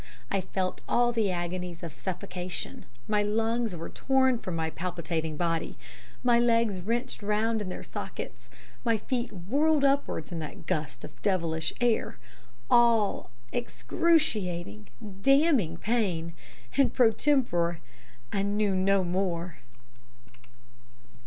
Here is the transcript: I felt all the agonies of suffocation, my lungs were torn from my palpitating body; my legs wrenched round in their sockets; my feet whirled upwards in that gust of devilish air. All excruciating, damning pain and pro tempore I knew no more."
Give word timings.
I 0.31 0.41
felt 0.41 0.81
all 0.89 1.11
the 1.11 1.29
agonies 1.29 1.83
of 1.83 1.99
suffocation, 1.99 2.87
my 3.07 3.21
lungs 3.21 3.75
were 3.75 3.89
torn 3.89 4.39
from 4.39 4.55
my 4.55 4.71
palpitating 4.71 5.37
body; 5.37 5.77
my 6.23 6.39
legs 6.39 6.81
wrenched 6.81 7.21
round 7.21 7.61
in 7.61 7.69
their 7.69 7.83
sockets; 7.83 8.49
my 8.83 8.97
feet 8.97 9.31
whirled 9.31 9.85
upwards 9.85 10.31
in 10.31 10.39
that 10.39 10.65
gust 10.65 11.05
of 11.05 11.21
devilish 11.21 11.71
air. 11.79 12.17
All 12.67 13.29
excruciating, 13.53 14.87
damning 15.21 15.77
pain 15.77 16.33
and 16.75 16.91
pro 16.91 17.11
tempore 17.11 17.77
I 18.33 18.41
knew 18.41 18.73
no 18.75 19.03
more." 19.03 19.57